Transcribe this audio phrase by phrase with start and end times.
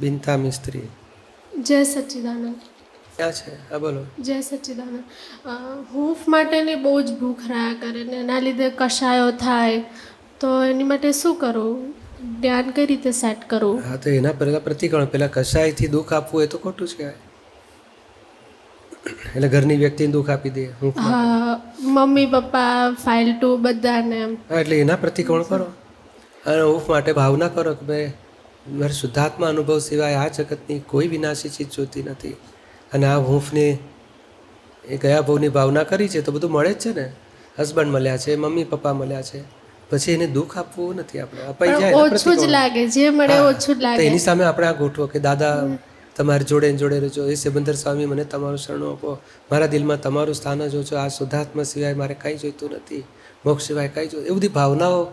[0.00, 0.88] બિનતા મિસ્ત્રી.
[1.66, 2.56] જય સચ્ચિદાનંદ
[3.16, 3.52] ક્યાં છે?
[3.70, 4.00] હા બોલો.
[4.26, 5.00] જય સચ્ચિદાનંદ
[5.92, 9.80] હૂફ માટેની બહુ જ ભૂખ રહ્યા કરે ને એના લીધે કશાયો થાય.
[10.40, 11.78] તો એની માટે શું કરવું
[12.42, 15.08] ધ્યાન કઈ રીતે સેટ કરવું હા તો એના પહેલાં પ્રતિકરણ.
[15.14, 17.08] પહેલાં કશાયથી દુઃખ આપવું એ તો ખોટું છે
[19.34, 20.90] એટલે ઘરની વ્યક્તિને દુઃખ આપી દે હું
[21.96, 22.72] મમ્મી પપ્પા
[23.04, 24.22] ફાઇલ ટુ બધાને
[24.60, 25.68] એટલે એના પ્રતિકોણ કરો.
[26.46, 28.08] અને હૂફ માટે ભાવના કરો કે ભાઈ
[28.72, 32.36] મારે શુદ્ધાત્મા અનુભવ સિવાય આ જગતની કોઈ વિનાશી ચીજ જોતી નથી.
[32.92, 33.78] અને આ હૂંફને
[34.88, 37.12] એ ગયા ભાવની ભાવના કરી છે તો બધું મળે જ છે ને.
[37.58, 39.42] હસબન્ડ મળ્યા છે મમ્મી પપ્પા મળ્યા છે.
[39.90, 41.42] પછી એને દુઃખ આપવું નથી આપણે.
[41.42, 45.06] અપાઈ જાય ઓછું જ લાગે જે મળે ઓછું જ લાગે એની સામે આપણે આ ગોઠવો
[45.06, 45.66] કે દાદા
[46.16, 47.26] તમારી જોડે જોડે રહેજો.
[47.26, 49.18] એ સિબંદર સ્વામી મને તમારું શરણો આપો.
[49.52, 53.04] મારા દિલમાં તમારું સ્થાન જ છો આ શુદ્ધાત્મા સિવાય મારે કંઈ જોઈતું નથી.
[53.46, 55.06] મોક્ષ સિવાય કંઈ જોઈએ એ બધી ભાવનાઓ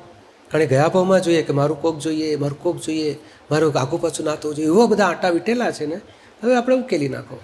[0.52, 3.12] કારણ કે ગયા ભાવમાં જોઈએ કે મારું કોક જોઈએ મારું કોક જોઈએ
[3.52, 5.97] મારું આખું પાછું ના થવું જોઈએ એવા બધા આટા વીટેલા છે ને
[6.42, 7.38] હવે આપણે ઉકેલી નાખો.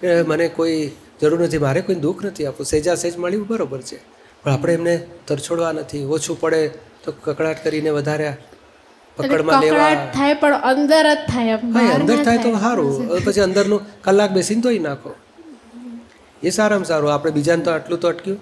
[0.00, 0.78] કે મને કોઈ
[1.20, 3.98] જરૂર નથી મારે કોઈ દુઃખ નથી આપવું સેજા સેજ મળ્યું બરોબર છે.
[4.42, 4.94] પણ આપણે એમને
[5.28, 6.60] તરછોડવા નથી ઓછું પડે
[7.04, 8.36] તો કકડાટ કરીને વધાર્યા
[9.16, 9.90] પકડમાં લેવા.
[10.16, 11.54] થાય પણ અંદર જ થાય
[11.96, 12.92] અંદર થાય તો સારું
[13.26, 15.12] પછી અંદરનું કલાક બેસીને ધોઈ નાખો.
[16.42, 18.40] એ સારામાં સારું આપણે બીજાને તો આટલું તો અટક્યું.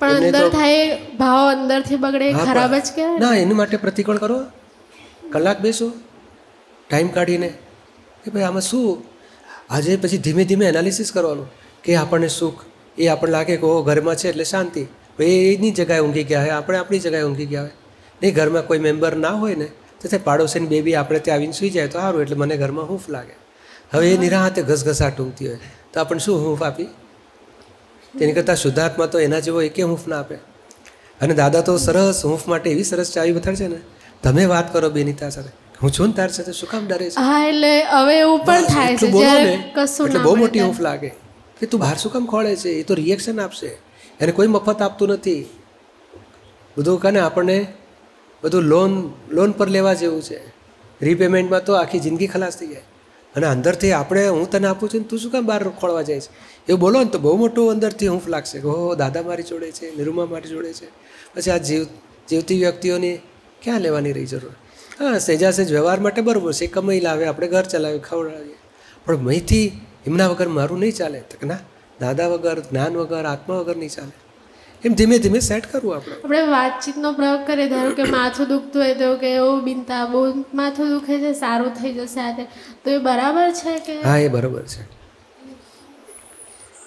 [0.00, 0.82] પણ અંદર થાય
[1.20, 3.34] ભાવ અંદરથી બગડે ખરાબ જ કે ના.
[3.42, 4.38] એની માટે પ્રતિકોણ કરો.
[5.32, 5.88] કલાક બેસો
[6.90, 7.48] ટાઈમ કાઢીને
[8.22, 9.02] કે ભાઈ આમાં શું?
[9.70, 11.48] આજે પછી ધીમે ધીમે એનાલિસિસ કરવાનું
[11.84, 12.60] કે આપણને સુખ
[12.98, 14.84] એ આપણને લાગે કે ઓ ઘરમાં છે એટલે શાંતિ.
[15.18, 17.74] ભાઈ એની જગ્યાએ ઊંઘી ગયા હોય આપણે આપણી જગ્યાએ ઊંઘી ગયા હોય.
[18.20, 19.68] નહીં ઘરમાં કોઈ મેમ્બર ના હોય ને
[20.00, 23.08] તો તે પાડોશીની બેબી આપણે ત્યાં આવીને સૂઈ જાય તો સારું એટલે મને ઘરમાં હૂંફ
[23.16, 23.34] લાગે.
[23.92, 25.60] હવે એ નિરાહાતે ઘસઘસાટ ઊંઘતી હોય.
[25.92, 26.88] તો આપણને શું હૂંફ આપી?
[28.14, 30.34] તેની કરતાં શુદ્ધાત્મા તો એના જેવો એકે હૂંફ ના આપે.
[31.20, 33.80] અને દાદા તો સરસ હૂંફ માટે એવી સરસ ચાવી બતાડે છે ને
[34.22, 35.48] તમે વાત કરો બેનિતા સાથે.
[35.82, 37.20] હું છું ને તાર સાથે શું કામ ડરે છે?
[37.20, 40.60] હા એટલે હવે એવું પણ થાય છે જ્યારે ને કશું એટલે બહુ મોટી.
[40.60, 41.08] હૂંફ લાગે.
[41.60, 42.68] કે તું બહાર શું કામ ખોળે છે?
[42.68, 43.66] એ તો રિએક્શન આપશે.
[44.20, 45.46] એને કોઈ મફત આપતું નથી.
[46.78, 47.66] બધું કાને આપણને
[48.42, 50.40] બધું લોન લોન પર લેવા જેવું છે.
[51.02, 52.82] રીપેમેન્ટમાં તો આખી જિંદગી ખલાસ થઈ જાય.
[53.38, 56.30] અને અંદરથી આપણે હું તને આપું છું ને તું શું કામ બહાર ખોળવા જાય છે?
[56.68, 59.96] એવું બોલો ને તો બહુ મોટું અંદરથી હૂંફ લાગશે કે હો દાદા મારી જોડે છે,
[59.96, 60.86] નિરૂમા મારી જોડે છે.
[61.34, 61.86] પછી આ જીવ,
[62.28, 63.16] જીવતી વ્યક્તિઓની
[63.62, 64.50] ક્યાં લેવાની રહી જરૂર?
[64.98, 68.54] હા સહેજા સહેજ વ્યવહાર માટે બરાબર છે કમાઈ લાવે, આપણે ઘર ચલાવીએ, ખવડાવીએ.
[69.06, 71.20] પણ મહીથી એમના વગર મારું નહીં ચાલે.
[71.20, 71.58] તો કે ના,
[72.00, 74.27] દાદા વગર, જ્ઞાન વગર, આત્મા વગર નહીં ચાલે.
[74.84, 76.14] એમ ધીમે ધીમે સેટ કરવું આપણે.
[76.14, 80.88] આપણે વાતચીતનો પ્રયોગ કરીએ ધારો કે માથું દુખતું હોય તો કે એવું બિનતા બહુ માથું
[80.88, 82.46] દુખે છે સારું થઈ જશે આ
[82.84, 84.02] તો એ બરાબર છે કે?
[84.02, 84.82] હા એ બરાબર છે.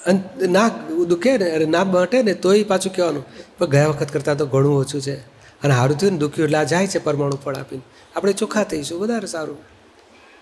[0.06, 0.68] અને ના
[1.08, 3.26] દુખે ને અરે ના મટે ને તોય પાછું કહેવાનું
[3.58, 5.16] પણ ગયા વખત કરતાં તો ઘણું ઓછું છે.
[5.64, 7.82] અને સારું થયું ને દુખ્યું એટલે આ જાય છે પરમાણુ ફળ આપીને.
[8.16, 9.58] આપણે ચોખ્ખા થઈશું વધારે સારું.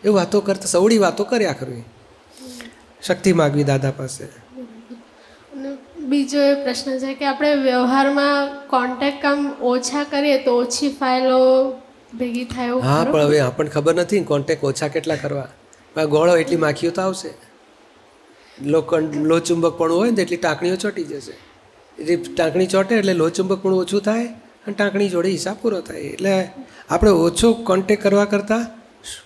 [0.04, 1.84] એવું વાતો કરતા સવડી વાતો કર્યા કરવી
[3.02, 4.49] શક્તિ માગવી દાદા પાસે.
[6.10, 11.42] બીજો એ પ્રશ્ન છે કે આપણે વ્યવહારમાં કોન્ટેક્ટ કામ ઓછા કરીએ તો ઓછી ફાઇલો
[12.22, 15.50] ભેગી થાય હા પણ હવે આપણને ખબર નથી કોન્ટેક ઓછા કેટલા કરવા.
[16.16, 17.32] ગોળો એટલી માખીઓ તો આવશે.
[18.74, 21.36] લોખંડ લો ચુંબકપણું હોય ને એટલી ટાંકણીઓ ચોંટી જશે.
[21.98, 24.28] એટલે ટાંકણી ચોંટે એટલે લોચુંબક પણ ઓછું થાય
[24.66, 26.00] અને ટાંકણી જોડે હિસાબ પૂરો થાય.
[26.16, 26.34] એટલે
[26.90, 28.64] આપણે ઓછો કોન્ટેક કરવા કરતાં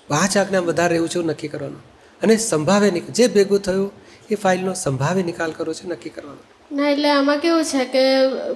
[0.08, 1.84] પાંચ આજ્ઞા વધારે રહેવું છે એવું નક્કી કરવાનું.
[2.22, 3.92] અને સંભાવે જે ભેગું થયું
[4.32, 6.44] એ ફાઇલનો સંભાવે નિકાલ કરવો છે નક્કી કરવાનો.
[6.78, 8.04] ના એટલે આમાં કેવું છે કે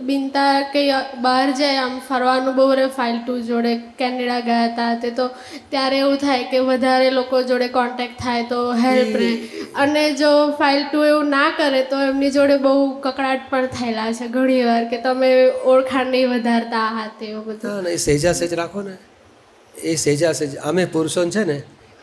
[0.06, 0.82] બિનતા કે
[1.22, 5.26] બહાર જાય આમ ફરવાનું બહુ રહે ફાઇલ ટુ જોડે કેનેડા ગયા હતા તે તો
[5.72, 9.32] ત્યારે એવું થાય કે વધારે લોકો જોડે કોન્ટેક્ટ થાય તો હેલ્પ રહે.
[9.76, 14.30] અને જો ફાઇલ ટુ એવું ના કરે તો એમની જોડે બહુ કકડાટ પણ થયેલા છે
[14.38, 15.32] ઘણી વાર કે તમે
[15.74, 17.70] ઓળખાણ નહીં વધારતા આ તે એવું બધું.
[17.72, 18.96] હા એ સહેજા સહેજ રાખો ને.
[19.74, 21.60] એ સહેજા સહેજ અમે પુરુષો છે ને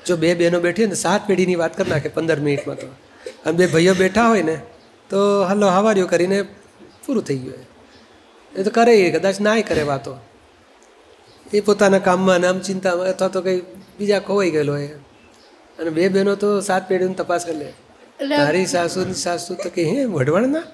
[0.07, 2.89] જો બે બહેનો બેઠી હોય ને સાત પેઢીની વાત કરી નાખે પંદર મિનિટમાં તો.
[3.47, 4.57] અને બે ભાઈઓ બેઠા હોય ને
[5.15, 6.39] તો હલો હવાર્યું કરીને
[7.07, 7.63] પૂરું થઈ ગયું
[8.53, 10.13] એ તો કરે એ કદાચ નાય કરે વાતો.
[11.57, 13.61] એ પોતાના કામમાં ને આમ ચિંતામાં અથવા તો કંઈ
[13.99, 14.97] બીજા ખોવાઈ ગયેલો હોય.
[15.79, 17.71] અને બે બહેનો તો સાત પેઢીની તપાસ કરી લે.
[18.39, 20.65] તારી સાસુ સાસુ તો કે હે વઢવાણના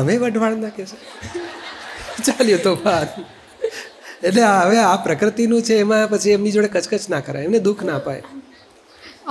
[0.00, 3.10] અમે વઢવાણના કે ચાલ્યો ચાલ્યું તો વાત.
[4.26, 7.44] એટલે હવે આ પ્રકૃતિનું છે એમાં પછી એમની જોડે કચકચ ના કરાય.
[7.48, 8.22] એમને દુઃખ ના અપાય.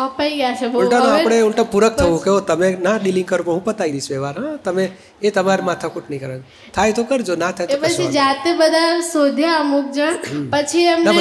[0.05, 0.81] અપાઈ ગયા છે બહુ.
[0.97, 4.57] આપણે ઉલટા પૂરક થવું કે તમે ના ડીલિંગ કરો હું પતાવી દઈશ વ્યવહાર હા?
[4.63, 4.85] તમે
[5.21, 6.45] એ તમારે માથાકૂટ નહીં કરવાનું.
[6.75, 10.15] થાય તો કરજો ના થાય તો પછી જાતે બધા શોધ્યા અમુક જણ.
[10.53, 11.15] પછી એમને.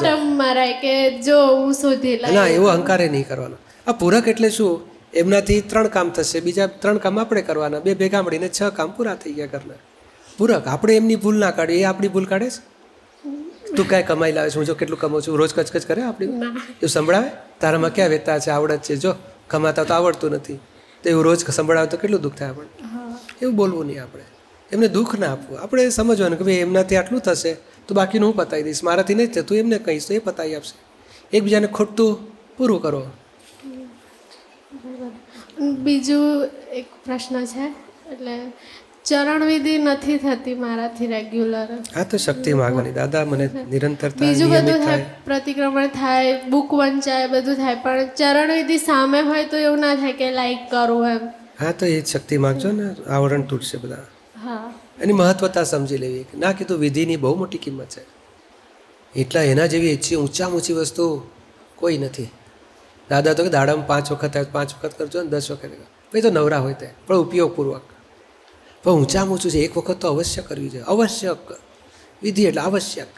[0.00, 0.94] ટમ મરાય કે
[1.28, 3.56] જો હું શોધી લઈ ના એવો અહંકારે નહીં કરવાનો.
[3.86, 4.74] આ પૂરક એટલે શું?
[5.22, 7.80] એમનાથી ત્રણ કામ થશે બીજા ત્રણ કામ આપણે કરવાના.
[7.80, 9.80] બે ભેગા મળીને છ કામ પૂરા થઈ ગયા ઘરના.
[10.38, 12.60] પૂરક આપણે એમની ભૂલ ના કાઢીએ એ આપણી ભૂલ કાઢે છે?
[13.76, 14.56] તું કાંઈ કમાઈ લાવે છે?
[14.56, 15.38] હું જો કેટલું કમાઉં છું?
[15.38, 17.30] રોજ કચકચ કરે આપણી એવું સંભળાવે?
[17.60, 18.50] તારામાં ક્યાં વેતા છે?
[18.50, 18.96] આવડત છે?
[18.96, 19.14] જો
[19.48, 20.58] કમાતા તો આવડતું નથી.
[21.02, 22.72] તો એવું રોજ સંભળાવે તો કેટલું દુઃખ થાય આપણને?
[23.42, 24.24] એવું બોલવું નહીં આપણે.
[24.72, 25.60] એમને દુઃખ ના આપવું.
[25.60, 27.56] આપણે સમજવાનું કે ભાઈ એમનાથી આટલું થશે
[27.88, 28.84] તો બાકીનું હું પતાવી દઈશ?
[28.84, 30.76] મારાથી નહીં થતું એમને કહીશ તો એ પતાવી આપશે.
[31.36, 32.12] એકબીજાને ખોટું
[32.56, 33.02] પૂરું કરો.
[35.84, 37.64] બીજું એક પ્રશ્ન છે
[38.12, 38.52] એટલે
[39.04, 45.06] ચરણવિધિ નથી થતી મારાથી રેગ્યુલર આ તો શક્તિ માગવાની દાદા મને નિરંતરતા બીજું બધું થાય
[45.24, 50.30] પ્રતિક્રમણ થાય બુક વંચાય બધું થાય પણ ચરણવિધિ સામે હોય તો એવું ના થાય કે
[50.30, 51.18] લાઈક કરું એમ.
[51.60, 52.94] હા તો એ જ શક્તિ માગજો ને.
[53.10, 54.06] આવરણ તૂટશે બધા.
[54.44, 54.72] હા.
[55.00, 58.02] એની મહત્વતા સમજી લેવી ના કીધું વિધિની બહુ મોટી કિંમત છે.
[59.20, 61.22] એટલા એના જેવી ઈચ્છી ઊંચામાં ઊંચી વસ્તુ
[61.76, 62.28] કોઈ નથી.
[63.10, 65.70] દાદા તો કે દાડામાં પાંચ વખત પાંચ વખત કરજો ને દસ વખત.
[66.12, 66.88] ભાઈ તો નવરા હોય તે.
[67.06, 67.82] પણ ઉપયોગપૂર્વક.
[68.84, 70.84] પણ ઊંચામાં ઊંચું છે એક વખત તો અવશ્ય કરવી જોઈએ.
[70.84, 71.44] આવશ્યક
[72.22, 73.14] વિધિ એટલે આવશ્યક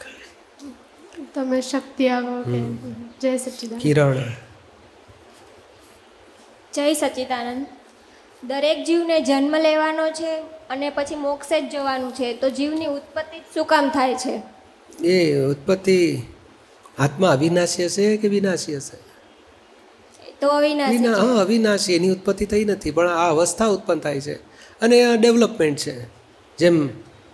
[1.35, 2.35] તમે શક્તિ આવો
[3.21, 4.19] જય સચ્ચિદાનંદ કિરણ.
[6.75, 7.67] જય સચ્ચિદાનંદ
[8.45, 10.33] દરેક જીવને જન્મ લેવાનો છે
[10.71, 14.35] અને પછી મોક્ષે જ જવાનું છે તો જીવની ઉત્પત્તિ શું કામ થાય છે?
[15.05, 16.23] એ ઉત્પત્તિ
[16.99, 18.97] આત્મા અવિનાશી હશે કે વિનાશી હશે?
[20.41, 21.95] તો અવિનાશી હા અવિનાશી.
[21.95, 24.56] એની ઉત્પત્તિ થઈ નથી પણ આ અવસ્થા ઉત્પન્ન થાય છે.
[24.81, 25.95] અને આ ડેવલપમેન્ટ છે.
[26.59, 26.77] જેમ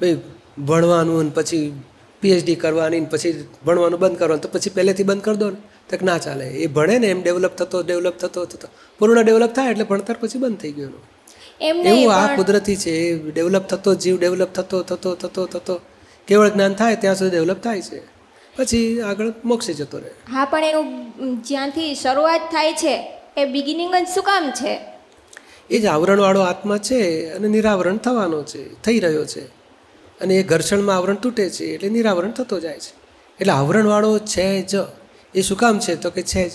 [0.01, 0.19] ભાઈ
[0.59, 1.73] ભણવાનું ને પછી
[2.21, 3.33] પીએચડી કરવાની પછી
[3.67, 5.57] ભણવાનું બંધ કરવાનું તો પછી પહેલેથી બંધ કરી દો ને.
[5.89, 8.69] તો ના ચાલે એ ભણે ને એમ ડેવલપ થતો ડેવલપ થતો થતો.
[8.99, 10.95] પૂર્ણ ડેવલપ થાય એટલે ભણતર પછી બંધ થઈ ગયું
[11.61, 15.81] એમ એવું આ કુદરતી છે એ ડેવલપ થતો જીવ ડેવલપ થતો થતો થતો થતો.
[16.27, 18.01] કેવળ જ્ઞાન થાય ત્યાં સુધી ડેવલપ થાય છે.
[18.57, 20.11] પછી આગળ મોક્ષે જતો રહે.
[20.33, 22.95] હા પણ એનું જ્યાંથી શરૂઆત થાય છે
[23.37, 24.92] એ બિગિનિંગ જ શું કામ છે?
[25.73, 29.41] એ જ આવરણવાળો આત્મા છે અને નિરાવરણ થવાનો છે થઈ રહ્યો છે.
[30.21, 32.95] અને એ ઘર્ષણમાં આવરણ તૂટે છે એટલે નિરાવરણ થતો જાય છે.
[33.41, 34.75] એટલે આવરણવાળો છે જ.
[35.35, 35.95] એ શું કામ છે?
[35.95, 36.53] તો કે છે જ.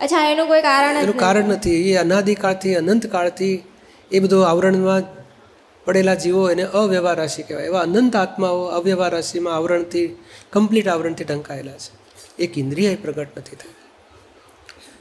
[0.00, 1.92] અચ્છા એનું કોઈ કારણ એનું કારણ નથી.
[1.92, 3.62] એ અનાદિકાળથી અનંત કાળથી
[4.12, 5.02] એ બધો આવરણમાં
[5.84, 7.64] પડેલા જીવો એને અવ્યવહાર રાશિ કહેવાય.
[7.64, 10.16] એવા અનંત આત્માઓ અવ્યવહાર રાશિમાં આવરણથી
[10.52, 12.04] કમ્પ્લીટ આવરણથી ઢંકાયેલા છે.
[12.38, 13.68] એક ઇન્દ્રિય પ્રગટ નથી થઈ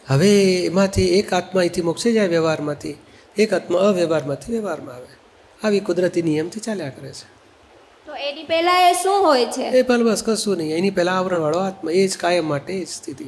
[0.07, 2.95] હવે એમાંથી એક આત્મા અહીંથી મોક્ષે જાય વ્યવહારમાંથી
[3.37, 5.07] એક આત્મા અવ્યવહારમાંથી વ્યવહારમાં આવે.
[5.63, 7.33] આવી કુદરતી નિયમથી ચાલ્યા કરે છે.
[8.05, 9.63] તો એની પહેલા એ શું હોય છે?
[9.63, 10.77] એ પણ બસ કશું નહીં.
[10.77, 13.25] એની પહેલાં આવરણવાળો આત્મા એ જ કાયમ માટે એ જ સ્થિતિ.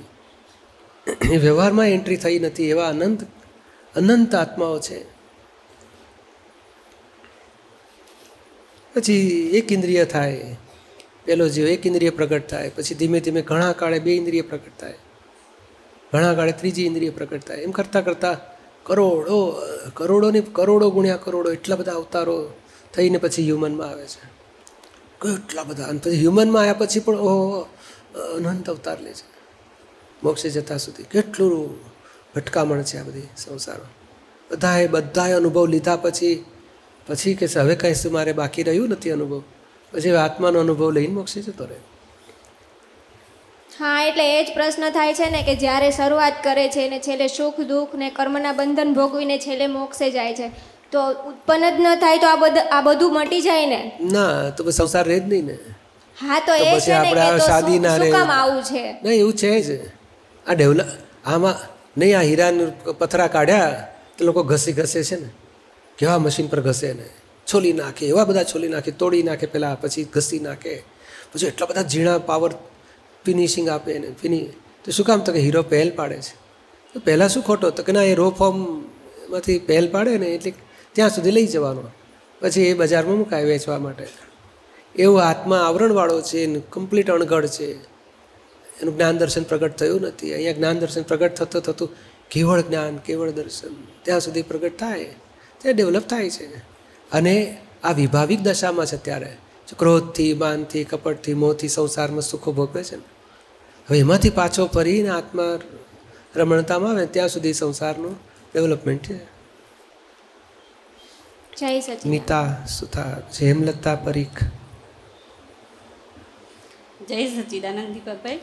[1.34, 3.24] એ વ્યવહારમાં એન્ટ્રી થઈ નથી એવા અનંત
[3.96, 5.04] અનંત આત્માઓ છે.
[8.94, 10.56] પછી એક ઇન્દ્રિય થાય
[11.26, 14.94] પેલો જીવ એક ઇન્દ્રિય પ્રગટ થાય પછી ધીમે ધીમે ઘણા કાળે બે ઇન્દ્રિય પ્રગટ થાય.
[16.16, 17.58] ઘણા કાળે ત્રીજી ઇન્દ્રિય પ્રગટ થાય.
[17.58, 18.38] એમ કરતાં કરતાં
[18.84, 19.62] કરોડો,
[19.94, 22.54] કરોડોની કરોડો ગુણ્યા કરોડો એટલા બધા અવતારો
[22.94, 24.24] થઈને પછી હ્યુમનમાં આવે છે.
[25.22, 25.84] કેટલા બધા.
[25.84, 27.68] અને પછી હ્યુમનમાં આવ્યા પછી પણ ઓહો
[28.36, 29.36] અનંત અવતાર લે છે.
[30.24, 31.78] મોક્ષે જતા સુધી કેટલું
[32.36, 33.86] ભટકામણ છે આ બધી સંસારો
[34.52, 36.46] બધાએ બધાએ અનુભવ લીધા પછી
[37.08, 39.44] પછી કે હવે કંઈ મારે બાકી રહ્યું નથી અનુભવ.
[39.92, 41.80] પછી આત્માનો અનુભવ લઈને મોક્ષે જતો રહે
[43.80, 47.28] હા એટલે એ જ પ્રશ્ન થાય છે ને કે જ્યારે શરૂઆત કરે છે ને છેલ્લે
[47.28, 50.48] સુખ દુઃખ ને કર્મના બંધન ભોગવીને છેલ્લે મોક્ષે જાય છે.
[50.92, 51.00] તો
[51.30, 53.82] ઉત્પન્ન જ ન થાય તો આ બધું આ બધું મટી જાય ને?
[54.02, 55.58] ના તો સંસાર રહે જ નહીં ને.
[56.18, 58.10] હા તો એ છે ને આપણે કે શાદી ના રહે.
[58.12, 58.84] આવું છે?
[59.04, 59.70] નહીં એવું છે જ.
[60.46, 60.88] આ ડેવલપ
[61.26, 61.56] આમાં
[61.98, 65.30] નહીં આ હીરાનું પથરા કાઢ્યા તો લોકો ઘસી ઘસે છે ને.
[65.98, 67.08] કેવા મશીન પર ઘસે ને.
[67.48, 70.84] છોલી નાખે એવા બધા છોલી નાખે તોડી નાખે પહેલાં પછી ઘસી નાખે.
[71.34, 72.52] પછી એટલા બધા ઝીણા પાવર
[73.26, 74.50] ફિનિશિંગ આપે ને ફિનિ
[74.86, 75.20] તો શું કામ?
[75.20, 76.36] તો કે હીરો પહેલ પાડે છે.
[76.94, 77.70] તો પહેલાં શું ખોટો?
[77.70, 80.54] તો કે ના, એ રો ફોર્મમાંથી પહેલ પાડે ને એટલે
[80.92, 81.84] ત્યાં સુધી લઈ જવાનો.
[82.42, 84.08] પછી એ બજારમાં મુકાય વેચવા માટે.
[84.96, 87.84] એવું આત્મા આવરણવાળો છે કમ્પ્લીટ અણઘડ છે.
[88.82, 90.34] એનું જ્ઞાન દર્શન પ્રગટ થયું નથી.
[90.34, 91.90] અહીંયા જ્ઞાન દર્શન પ્રગટ થતું થતું
[92.32, 93.68] કેવળ જ્ઞાન, કેવળ દર્શન
[94.04, 95.04] ત્યાં સુધી પ્રગટ થાય.
[95.58, 96.58] ત્યાં ડેવલપ થાય છે.
[97.12, 99.38] અને આ વિભાવિક દશામાં છે ત્યારે.
[99.80, 103.15] ક્રોધથી, માનથી, કપટથી મોહથી સંસારમાં સુખો ભોગવે છે ને.
[103.90, 105.60] હવે એમાંથી પાછો ફરીને આત્મા
[106.36, 108.16] રમણતામાં આવે ત્યાં સુધી સંસારનું
[108.54, 109.36] ડેવલપમેન્ટ છે.
[112.06, 114.44] નીતા સુથા જેમલતા પરીખ.
[117.08, 118.40] જય સચિદાનંદ દીપકભાઈ.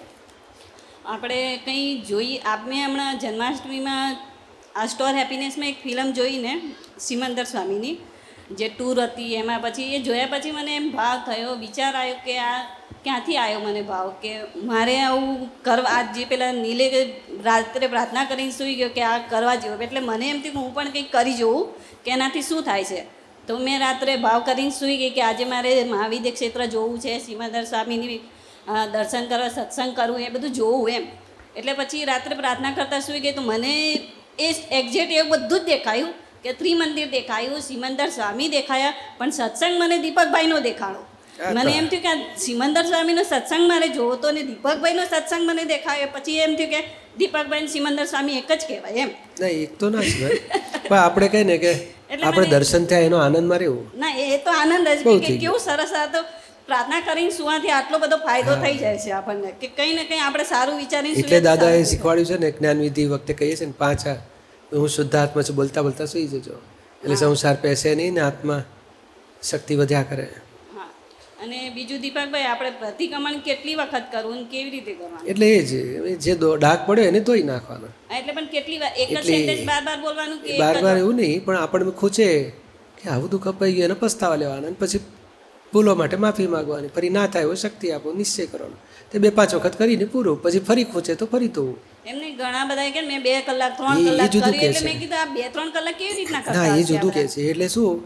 [1.04, 4.16] આપણે કંઈ જોઈ મેં હમણાં જન્માષ્ટમીમાં
[4.76, 7.96] આ સ્ટોર હેપીનેસમાં એક ફિલ્મ જોઈને સિમંદર સ્વામીની.
[8.58, 12.34] જે ટૂર હતી, એમાં પછી એ જોયા પછી મને એમ ભાવ થયો, વિચાર આવ્યો કે
[12.40, 12.58] આ
[13.04, 14.10] ક્યાંથી આવ્યો મને ભાવ?
[14.22, 14.32] કે
[14.70, 16.86] મારે આવું કરવા, આજ જે પેલા નીલે
[17.44, 20.90] રાત્રે પ્રાર્થના કરીને સૂઈ ગયો કે આ કરવા જેવું, એટલે મને એમ થયું હું પણ
[20.90, 21.66] કંઈક કરી જોઉં,
[22.04, 23.00] કે એનાથી શું થાય છે?
[23.46, 27.64] તો મેં રાત્રે ભાવ કરીને સૂઈ ગઈ કે આજે મારે મહાવિદ્ય ક્ષેત્ર જોવું છે સીમાધર
[27.64, 28.20] સ્વામીની
[28.92, 31.06] દર્શન કરવા, સત્સંગ કરવું, એ બધું જોવું એમ.
[31.56, 33.72] એટલે પછી રાત્રે પ્રાર્થના કરતાં સૂઈ ગઈ, તો મને
[34.38, 34.48] એ
[34.80, 36.12] એક્ઝેક્ટ એવું બધું જ દેખાયું.
[36.44, 41.02] કે ત્રિમંદિર દેખાયું સિમંદર સ્વામી દેખાયા પણ સત્સંગ મને દીપકભાઈનો દેખાડો.
[41.56, 42.12] મને એમ થયું કે
[42.44, 46.10] સિમંદર સ્વામીનો સત્સંગ મારે જોવો તો ને દીપકભાઈનો સત્સંગ મને દેખાયો.
[46.16, 46.80] પછી એમ થયું કે
[47.18, 49.10] દીપકભાઈ સિમંદર સ્વામી એક જ કહેવાય એમ.
[49.40, 50.28] ના એક તો ના છે
[50.88, 51.72] પણ આપણે કહીએ ને કે
[52.18, 55.18] આપણે દર્શન થયા એનો આનંદ રહેવું ના એ તો આનંદ જ.
[55.26, 56.24] કે કેવું સરસ હતો તો
[56.66, 59.54] પ્રાર્થના કરીને સુવાથી આટલો બધો ફાયદો થઈ જાય છે આપણને.
[59.60, 63.56] કે કંઈ ને કંઈ આપણે સારું વિચારીને એટલે દાદાએ શીખવાડ્યું છે ને જ્ઞાનવિધિ વખતે કહીએ
[63.56, 64.06] છીએ ને પાંચ
[64.72, 66.56] હું શુદ્ધાત્મા છું બોલતા બોલતા સુઈ જજો.
[67.02, 68.62] એટલે સંસાર પેસે નહીં ને આત્મા
[69.42, 70.28] શક્તિ વધ્યા કરે.
[70.74, 70.88] હા.
[71.42, 75.26] અને બીજું દીપકભાઈ આપણે પ્રતિક્રમણ કેટલી વખત કરવું ને કેવી રીતે કરવાનું?
[75.26, 75.72] એટલે એ જ
[76.16, 77.88] જે ડાઘ પડ્યો એને ધોઈ નાખવાનો.
[78.18, 81.44] એટલે પણ કેટલી વાર એક જ સેન્ટેન્સ બાર બાર બોલવાનું કે બાર બાર એવું નહીં
[81.44, 82.28] પણ આપણને ખૂચે
[83.02, 85.00] કે આવું તો કપાઈ ગયું એને પસ્તાવા લેવાના અને પછી
[85.72, 88.76] ભૂલો માટે માફી માંગવાની ફરી ના થાય એવો શક્તિ આપો નિશ્ચય કરવાનો.
[89.10, 91.76] તે બે પાંચ વખત કરીને પૂરું પછી ફરી ખૂચે તો ફરી ધોવું
[92.06, 94.86] એમને ઘણા બધા કે મેં બે કલાક ત્રણ કલાક જુદું કરી એટલે.
[94.88, 97.40] મેં કીધું આ બે ત્રણ કલાક કેવી રીતના કરતા એ જુદું કહે છે.
[97.50, 98.02] એટલે શું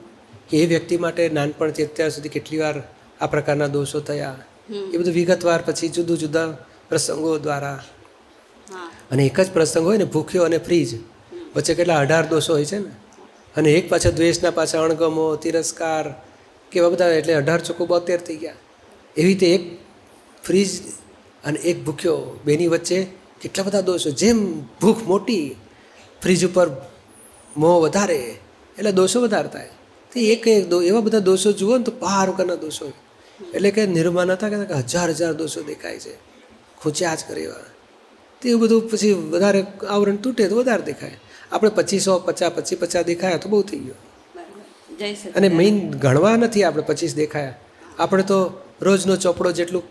[0.51, 2.77] કે એ વ્યક્તિ માટે નાનપણથી અત્યાર સુધી કેટલી વાર
[3.21, 4.37] આ પ્રકારના દોષો થયા.
[4.93, 6.49] એ બધું વિગતવાર પછી જુદું જુદા
[6.89, 7.79] પ્રસંગો દ્વારા.
[9.13, 10.91] અને એક જ પ્રસંગ હોય ને ભૂખ્યો અને ફ્રીજ.
[11.57, 12.93] વચ્ચે કેટલા અઢાર દોષો હોય છે ને.
[13.57, 16.07] અને એક પાછા દ્વેષના પાછા અણગમો તિરસ્કાર
[16.73, 18.55] કેવા બધા એટલે અઢાર ચોખ્ખું બોતેર થઈ ગયા.
[19.17, 19.63] એવી રીતે એક
[20.45, 20.69] ફ્રીજ
[21.45, 23.07] અને એક ભૂખ્યો બેની વચ્ચે
[23.41, 24.11] કેટલા બધા દોષો.
[24.11, 25.57] જેમ ભૂખ મોટી,
[26.23, 26.67] ફ્રીજ ઉપર
[27.57, 28.21] મોં વધારે,
[28.79, 29.69] એટલે દોષો વધારે થાય.
[30.13, 32.93] તે એક એક એવા બધા દોષો જુઓ ને તો પહાર વગરના દોષો
[33.55, 36.15] એટલે કે નિર્માણ હતા કે હજાર હજાર દોષો દેખાય છે.
[36.79, 37.63] ખૂચ્યા જ કરે એવા.
[38.41, 41.17] તે એવું બધું પછી વધારે આવરણ તૂટે તો વધારે દેખાય.
[41.53, 43.97] આપણે પચીસો, પચાસ, પચીસ, પચાસ દેખાયા તો બહુ થઈ ગયું.
[45.37, 47.55] અને મેઇન ગણવા નથી આપણે પચીસ દેખાયા.
[47.99, 48.39] આપણે તો
[48.83, 49.85] રોજનો ચોપડો જેટલું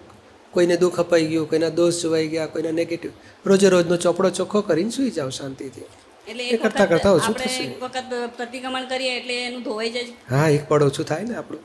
[0.51, 3.11] કોઈને દુઃખ અપાઈ ગયું કોઈના દોષ જોવાઈ ગયા કોઈના નેગેટિવ
[3.45, 5.87] રોજે રોજનો ચોપડો ચોખ્ખો કરીને સૂઈ જાઓ શાંતિથી.
[6.27, 7.63] એટલે એ કરતા કરતા ઓછું થશે.
[7.63, 10.03] એક વખત પ્રતિક્રમણ કરીએ એટલે એનું ધોવાઈ જાય.
[10.29, 11.61] હા એક પડ ઓછું થાય ને આપણું.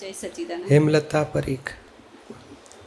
[0.00, 0.72] જય સચિદાનંદ.
[0.72, 1.70] હેમલતા પરીખ.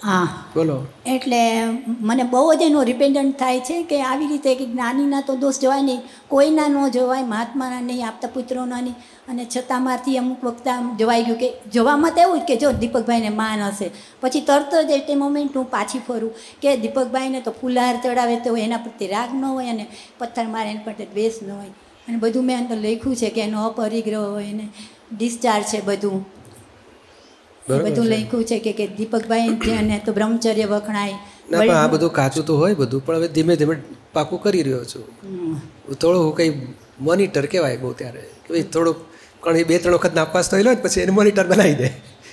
[0.03, 0.27] હા.
[0.55, 0.85] બોલો.
[1.05, 5.59] એટલે મને બહુ જ એનો રિપેન્ડન્ટ થાય છે કે આવી રીતે કે જ્ઞાનીના તો દોષ
[5.59, 6.01] જોવાય નહીં.
[6.27, 8.95] કોઈના ન જોવાય મહાત્માના નહીં આપતા પુત્રોના નહીં.
[9.27, 12.71] અને છતાં મારથી અમુક વખત આમ જોવાઈ ગયું કે જોવામાં તો એવું જ કે જો
[12.71, 13.91] દીપકભાઈને માન હશે.
[14.21, 18.57] પછી તરત જ એટ એ મોમેન્ટ હું પાછી ફરું કે દીપકભાઈને તો ફુલહાર ચડાવે તો
[18.57, 19.87] એના પ્રત્યે રાગ ન હોય અને
[20.19, 21.67] પથ્થર મારે એના પ્રત્યે દ્વેષ ન હોય.
[22.07, 24.67] અને બધું મેં અંદર લખ્યું છે કે એનો અપરિગ્રહ હોય એને
[25.17, 26.37] ડિસ્ચાર્જ છે બધું.
[27.67, 31.15] બધું લખ્યું છે કે કે દીપકભાઈ તો બ્રહ્મચર્ય વખણાય
[31.51, 33.75] ના પણ આ બધું કાચું તો હોય બધું પણ હવે ધીમે ધીમે
[34.13, 35.03] પાકું કરી રહ્યો છું.
[35.85, 36.51] થોડું થોડું કંઈ
[36.99, 38.23] મોનિટર કહેવાય બહુ ત્યારે.
[38.43, 38.97] કે ભાઈ થોડુંક
[39.57, 41.87] એ બે ત્રણ વખત નાપાસ થયેલો ને પછી એને મોનિટર બનાવી દે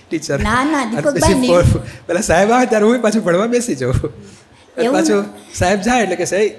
[0.09, 3.99] ટીચર ના, ના, દીપકભાઈ ની- પેલા સાહેબ આવે ત્યારે હું પાછું ભણવા બેસી જાઉં.
[4.93, 5.21] પાછું
[5.55, 6.53] સાહેબ જાય એટલે કે સાહેબ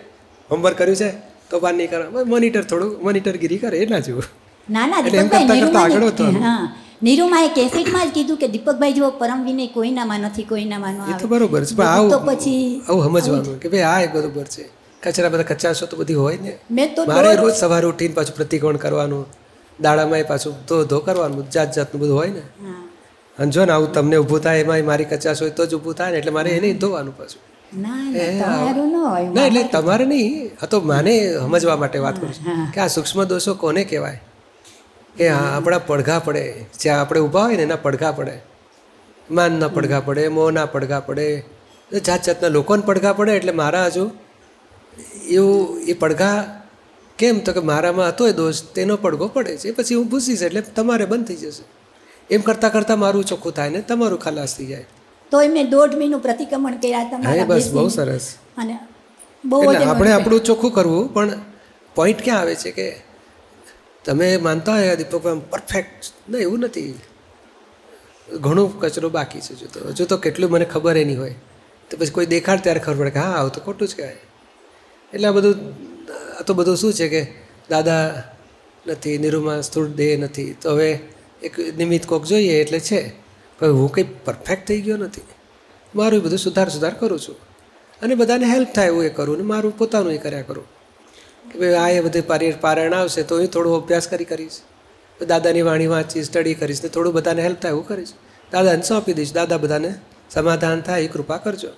[0.50, 1.10] હોમવર્ક કર્યું છે
[1.50, 2.26] તો બાર નહીં કરો.
[2.26, 4.26] મોનિટર થોડું મોનિટરગીરી કરે એટલા જેવું.
[4.68, 6.56] ના ના એટલે એમ કરતાં કરતાં આગળ હતો હા.
[7.06, 11.62] નીરુમાએ કેસેટમાં જ કીધું કે દીપકભાઈ જેવો પરમ વિનય કોઈનામાં નથી કોઈનામાં એ તો બરોબર
[11.70, 14.66] છે પણ તો પછી આવું સમજવાનું કે ભાઈ આ એ બરોબર છે.
[15.04, 16.54] કચરા બધા કચાશો તો બધી હોય ને.
[16.78, 19.24] મેં તો મારે રોજ સવારે ઉઠીને પાછું પ્રતિકોણ કરવાનું
[19.80, 22.44] દાડામાં એ પાછું ધો ધો કરવાનું જાત જાતનું બધું હોય ને.
[23.38, 26.12] અને જો ને આવું તમને ઊભું થાય એમાં મારી કચાશ હોય તો જ ઊભું થાય
[26.14, 27.42] ને એટલે મારે એને ધોવાનું પાછું.
[27.84, 30.30] ના એટલે તમારે નહીં
[30.62, 32.46] આ તો માને સમજવા માટે વાત કરું છું.
[32.74, 34.20] કે આ સૂક્ષ્મ દોષો કોને કહેવાય?
[35.18, 36.66] કે આપણા પડઘા પડે.
[36.80, 38.36] જ્યાં આપણે ઊભા હોય ને એના પડઘા પડે.
[39.32, 41.44] માનના પડઘા પડે મોહના પડઘા પડે.
[42.06, 44.12] જાત જાતના લોકોને પડઘા પડે એટલે મારા હજુ
[45.30, 46.62] એવું એ પડઘા
[47.20, 47.40] કેમ?
[47.40, 49.72] તો કે મારામાં હતો એ દોષ તેનો પડઘો પડે છે.
[49.72, 51.64] પછી હું ભૂસીશ એટલે તમારે બંધ થઈ જશે.
[52.30, 54.86] એમ કરતાં કરતાં મારું ચોખ્ખું થાય ને તમારું ખલાસ થઈ જાય.
[55.32, 58.36] તોય મેં દોઢ મહિનું પ્રતિક્રમણ કર્યા તમારા બસ બહુ સરસ.
[58.58, 58.80] અને
[59.46, 61.30] બહુ આપણે આપણું ચોખ્ખું કરવું પણ
[61.96, 63.05] પોઈન્ટ ક્યાં આવે છે કે
[64.06, 67.00] તમે માનતા હોય દીપકભાઈ પરફેક્ટ ના, એવું નથી.
[68.40, 69.90] ઘણો કચરો બાકી છે હજુ તો.
[69.90, 71.36] હજુ તો કેટલું મને ખબર એ નહીં હોય.
[71.90, 74.18] તો પછી કોઈ દેખાડ ત્યારે ખબર પડે કે હા, આવું તો ખોટું જ કહેવાય.
[75.14, 75.56] એટલે આ બધું,
[76.40, 77.34] આ તો બધું શું છે કે
[77.70, 78.24] દાદા
[78.88, 80.56] નથી, નિરૂમાં સ્થૂળ દેહ નથી.
[80.62, 81.00] તો હવે
[81.44, 83.14] એક નિમિત્ત કોક જોઈએ એટલે છે.
[83.60, 85.22] પણ હું કંઈ પરફેક્ટ થઈ ગયો નથી.
[85.96, 87.36] મારું બધું સુધાર સુધાર કરું છું.
[88.02, 90.75] અને બધાને હેલ્પ થાય એવું એ કરું ને મારું પોતાનું એ કર્યા કરું.
[91.56, 94.62] કે ભાઈ આ એ બધે પારી પારાયણ આવશે તો એ થોડો અભ્યાસ કરી કરીશ.
[95.28, 98.14] દાદાની વાણી વાંચીશ સ્ટડી કરીશ ને થોડું બધાને હેલ્પ થાય એવું કરીશ.
[98.52, 99.96] દાદાને સોંપી દઈશ દાદા બધાને
[100.30, 101.70] સમાધાન થાય એ કૃપા કરજો.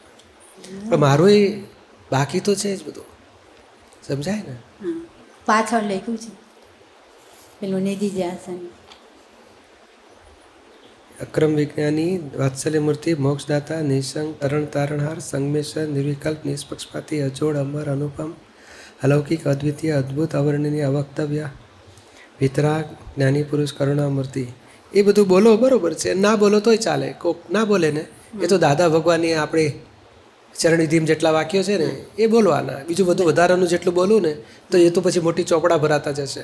[0.90, 1.64] પણ મારું એ
[2.12, 3.06] બાકી તો છે જ બધું.
[4.08, 4.56] સમજાય ને.
[5.46, 6.48] પાછળ લખ્યું છે.
[7.60, 8.70] પેલું નિધિ આસન
[11.22, 18.34] અક્રમ વિજ્ઞાની વાત્સલ્યમૂર્તિ મોક્ષદાતા નિસંગ તરણ તારણહાર સંગમેશ્વર નિર્વિકલ્પ નિષ્પક્ષપાતી અજોડ અમર અનુપમ
[19.04, 21.50] અલૌકિક અદ્વિતીય અદ્ભુત અવર્ણનીય અવક્તવ્ય
[22.42, 22.86] વિતરાગ
[23.16, 24.46] જ્ઞાની પુરુષ કરુણામૂર્તિ
[24.94, 26.14] એ બધું બોલો બરાબર છે.
[26.14, 27.14] ના બોલો તોય ચાલે.
[27.14, 28.06] કોક ના બોલે ને
[28.44, 29.74] એ તો દાદા ભગવાનની આપણે
[30.60, 31.90] ચરણવિધિમ જેટલા વાક્યો છે ને
[32.20, 32.84] એ બોલવાના.
[32.88, 34.34] બીજું બધું વધારાનું જેટલું બોલું ને
[34.72, 36.42] તો એ તો પછી મોટી ચોપડા ભરાતા જશે.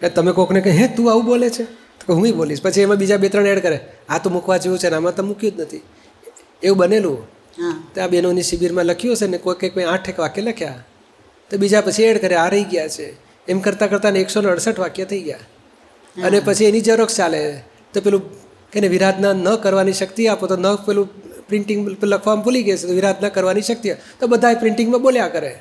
[0.00, 1.64] કે તમે કોકને કહે હે તું આવું બોલે છે?
[2.06, 2.62] તો હું બોલીશ.
[2.62, 3.80] પછી એમાં બીજા બે ત્રણ એડ કરે.
[4.08, 5.82] આ તો મૂકવા જેવું છે ને આમાં તો મૂક્યું જ નથી.
[6.62, 7.38] એવું બનેલું.
[7.94, 10.84] ત્યાં બહેનોની શિબિરમાં લખ્યું હશે ને કોઈ કંઈક આઠ એક વાક્ય લખ્યા.
[11.50, 13.16] તો બીજા પછી એડ કરે આ રહી ગયા છે.
[13.48, 15.38] એમ કરતાં કરતાં ને એકસો ને અડસઠ વાક્ય થઈ ગયા.
[16.24, 17.60] અને પછી એની ઝેરોક્ષ ચાલે.
[17.94, 18.22] તો પેલું
[18.70, 21.08] કે ને વિરાધના ન કરવાની શક્તિ આપો તો ન પેલું
[21.48, 23.92] પ્રિન્ટિંગ લખવામાં ભૂલી ગયા છે તો વિરાધના કરવાની શક્તિ.
[24.20, 25.58] તો બધા પ્રિન્ટિંગમાં બોલ્યા કરે.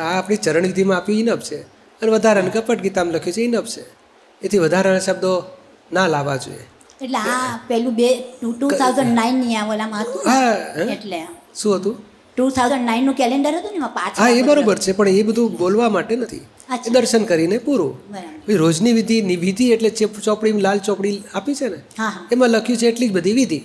[0.00, 1.62] આ આપણી ચરણવિધિમાં આપ્યું ઇનપ છે.
[2.02, 3.84] અને વધારાને કપટ ગીતામાં લખ્યું છે ઇનપ છે.
[4.42, 5.44] એથી વધારાના શબ્દો
[5.92, 6.66] ના લાવવા જોઈએ.
[7.02, 10.52] એટલે આ પેલું બે ટુ થાઉઝન્ડ નાઇનની ઓલામાં હતું હા.
[10.92, 11.26] એટલે.
[11.54, 12.09] શું હતું?
[12.40, 15.58] ટુ થાઉઝન્ડ નાઇનનું કેલેન્ડર હતું ને એમાં પાછળ હા એ બરોબર છે પણ એ બધું
[15.58, 16.40] બોલવા માટે નથી.
[16.92, 17.92] દર્શન કરીને પૂરું.
[18.48, 19.90] રોજની વિધિ વિધિ એટલે
[20.24, 21.78] ચોપડી લાલ ચોપડી આપી છે ને
[22.32, 23.60] એમાં લખ્યું છે એટલી જ બધી વિધિ.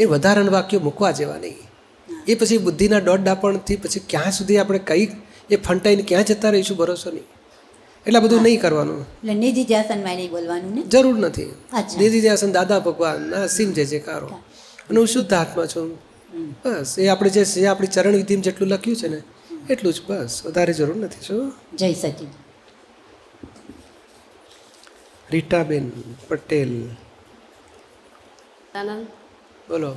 [0.00, 1.58] એ વધારાના વાક્યો મૂકવા જેવા નહીં.
[2.28, 5.08] એ પછી બુદ્ધિના દોઢ ડાપણથી પછી ક્યાં સુધી આપણે કઈ
[5.50, 7.26] એ ફંટાઈને ક્યાં જતા રહીશું ભરોસો નહીં.
[8.06, 9.00] એટલા બધું નહીં કરવાનું.
[9.02, 10.82] એટલે નિધિ ધ્યાસનમાં નહીં બોલવાનું ને?
[10.82, 11.44] જરૂર નથી.
[11.44, 12.00] અચ્છા.
[12.00, 14.28] નિધિ ધ્યાસન દાદા ભગવાન ના સિમ જે જે કારો
[14.90, 15.88] અને હું શુદ્ધ આત્મા છું.
[16.64, 19.22] બસ એ આપણે જે છે આપણી ચરણ વિધિમાં જેટલું લખ્યું છે ને
[19.70, 21.52] એટલું જ બસ વધારે જરૂર નથી શું?
[21.74, 22.28] જય સચિન.
[25.30, 25.90] રીટાબેન
[26.28, 26.88] પટેલ.
[28.74, 29.06] આનંદ
[29.68, 29.94] બોલો.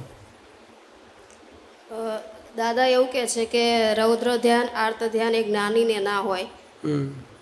[2.55, 6.45] દાદા એવું કહે છે કે રૌદ્ર ધ્યાન આર્ત ધ્યાન એ જ્ઞાનીને ના હોય.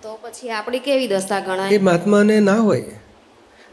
[0.01, 2.86] તો પછી આપણી કેવી દશા એ ગણાય મહાત્માને ના હોય.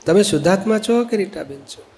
[0.07, 1.94] તમે શુદ્ધાત્મા છો કે રીટાબેન છો?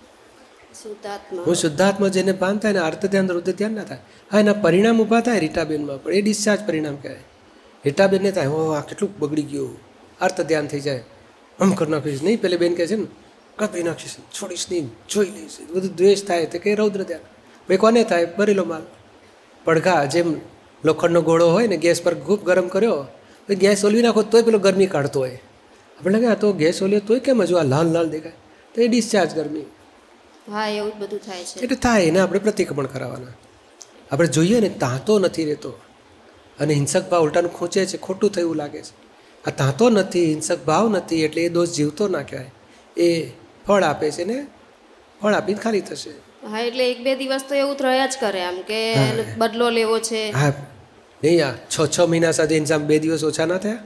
[1.46, 3.98] હું શુદ્ધાત્મા જેને પાન થાય ને આર્ત ધ્યાન, રુદ્ર ધ્યાન ના થાય.
[4.32, 7.18] હા, એના પરિણામ ઊભા થાય રીટાબેનમાં, પણ એ ડિસ્ચાર્જ પરિણામ કહેવાય.
[7.84, 9.78] રીટાબેનને થાય હો આ કેટલું બગડી ગયું.
[10.20, 11.04] આર્ત ધ્યાન થઈ જાય.
[11.60, 12.22] આમ કરી નાખીશ.
[12.22, 13.06] નહીં, પેલી બેન કહે છે ને
[13.56, 14.16] કાપી નાખીશ?
[14.42, 15.56] છોડીશ નહીં, જોઈ લઈશ.
[15.70, 17.22] બધું દ્વેષ થાય તો કે રૌદ્ર ધ્યાન.
[17.68, 18.26] ભાઈ કોને થાય?
[18.38, 18.82] ભરેલો માલ.
[19.64, 20.40] પડઘા જેમ
[20.84, 23.06] લોખંડનો ગોળો હોય ને, ગેસ પર ખૂબ ગરમ કર્યો,
[23.48, 25.42] તો ગેસ ઓલવી નાખો તોય પેલો ગરમી કાઢતો હોય.
[25.98, 28.32] આપણે લાગે, આ તો ગેસ ઓલ્યો તોય કેમ હજુ આ લાલ લાલ દેખાય?
[28.74, 29.64] તો એ ડિસ્ચાર્જ ગરમી.
[30.52, 31.60] હા એવું જ બધું થાય છે.
[31.60, 33.34] એટલે થાય એને આપણે પ્રતિક્રમણ કરાવવાના.
[34.10, 35.72] આપણે જોઈએ ને તાંતો નથી રહેતો.
[36.58, 38.92] અને હિંસક ભાવ ઉલટાનું ખૂંચે છે ખોટું થયું લાગે છે.
[39.44, 42.50] આ તાંતો નથી હિંસક ભાવ નથી એટલે એ દોષ જીવતો ના કહેવાય.
[42.96, 43.32] એ
[43.66, 44.46] ફળ આપે છે ને
[45.22, 46.10] ફળ આપીને ખાલી થશે.
[46.50, 48.80] હા એટલે એક બે દિવસ તો એવું રહ્યા જ કરે આમ કે
[49.38, 50.30] બદલો લેવો છે.
[50.30, 50.52] હા.
[51.22, 53.82] નહીં આ છ છ મહિના સાથે ઇન્સાન બે દિવસ ઓછા ના થયા?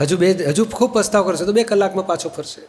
[0.00, 2.60] હજુ બે હજુ ખૂબ પસ્તાવ કરશે તો બે કલાકમાં પાછો ફરશે.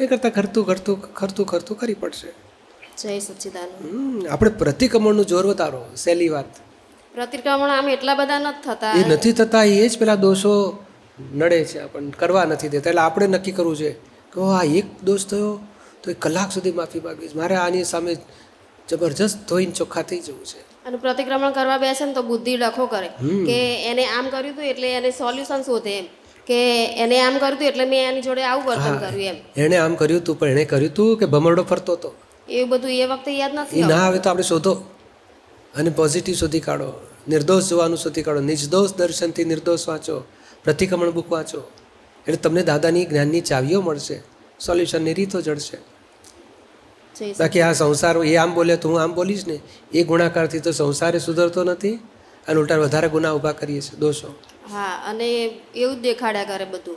[0.00, 2.49] એ કરતાં ખરતું ખરતું ખરતું ખરતું કરી પડશે.
[3.02, 4.26] જય સચ્ચિદાનંદ.
[4.26, 6.50] આપણે પ્રતિક્રમણનું જોર વધારો સહેલી વાત.
[7.14, 8.92] પ્રતિક્રમણ આમ એટલા બધા નથી થતા.
[8.92, 10.52] એ નથી થતા એ જ પેલા દોષો
[11.34, 12.90] નડે છે આપણને કરવા નથી દેતા.
[12.90, 13.90] એટલે આપણે નક્કી કરવું છે
[14.34, 15.50] કે આ એક દોષ થયો
[16.02, 17.34] તો એક કલાક સુધી માફી માગીશ.
[17.34, 18.16] મારે આની સામે
[18.88, 20.60] જબરજસ્ત ધોઈને ચોખ્ખા થઈ જવું છે.
[20.86, 23.10] અને પ્રતિક્રમણ કરવા બેસે ને તો બુદ્ધિ ડખો કરે.
[23.50, 23.58] કે
[23.90, 26.04] એને આમ કર્યું હતું એટલે એને સોલ્યુશન શોધે એમ.
[26.46, 29.36] કે એને આમ કર્યું હતું એટલે મેં એની જોડે આવું વર્તન કર્યું એમ.
[29.56, 32.10] એણે આમ કર્યું હતું પણ એણે કર્યું હતું કે ભમરડો ફરતો હતો
[32.50, 34.74] એવું બધું એ વખતે યાદ નથી ના આવે તો આપણે શોધો.
[35.74, 37.06] અને પોઝિટિવ શોધી કાઢો.
[37.28, 38.40] નિર્દોષ જોવાનું શોધી કાઢો.
[38.40, 40.24] નિર્દોષ દર્શનથી નિર્દોષ વાંચો.
[40.64, 41.60] પ્રતિક્રમણ બુક વાંચો.
[42.28, 44.22] એટલે તમને દાદાની જ્ઞાનની ચાવીઓ મળશે.
[44.66, 45.78] સોલ્યુશનની રીતો જડશે.
[47.38, 49.60] બાકી આ સંસાર એ આમ બોલે તો હું આમ બોલીશ ને
[49.94, 51.94] એ ગુણાકારથી તો સંસારે સુધરતો નથી
[52.48, 54.34] અને ઉલટા વધારે ગુના ઊભા કરીએ છીએ દોષો.
[54.72, 55.28] હા અને
[55.74, 56.96] એવું જ દેખાડ્યા કરે બધું.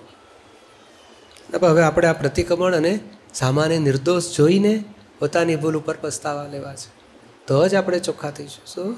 [1.67, 2.99] હવે આપણે આ પ્રતિક્રમણ અને
[3.33, 4.83] સામાન્ય નિર્દોષ જોઈને
[5.19, 7.03] પોતાની ભૂલ ઉપર પસ્તાવા લેવા છે.
[7.47, 8.65] તો જ આપણે ચોખ્ખા થઈશું.
[8.65, 8.97] શું?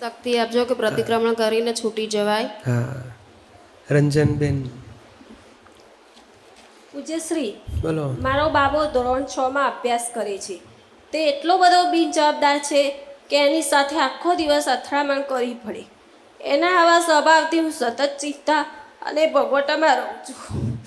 [0.00, 2.44] શક્તિ આપજો કે પ્રતિક્રમણ કરીને છૂટી જવાય.
[2.44, 3.02] હા.
[3.90, 4.68] રંજનબેન.
[6.92, 8.16] પૂજ્યશ્રી બોલો.
[8.20, 10.60] મારો બાબો ધોરણ છ માં અભ્યાસ કરે છે.
[11.12, 15.84] તે એટલો બધો બિનજવાબદાર છે કે એની સાથે આખો દિવસ અથડામણ કરવી પડે.
[16.40, 18.62] એના આવા સ્વભાવથી હું સતત ચિંતા
[19.02, 20.78] અને ભગવટામાં રહું છું.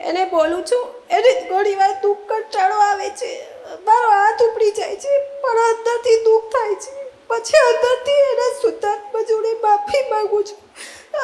[0.00, 3.57] એને બોલું છું એને ઘણી વાર દુઃખ કંટાળો આવે છે.
[3.88, 6.92] મારો હાથ ઉપડી જાય છે, પણ અંદરથી દુઃખ થાય છે.
[7.30, 10.60] પછી અંદરથી એના શુદ્ધાત્મા જોડે માફી માગું છું